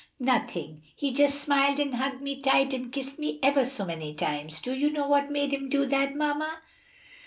[0.19, 4.59] "Nothing; he just smiled and hugged me tight and kissed me ever so many times.
[4.59, 6.63] Do you know what made him do that, mamma?"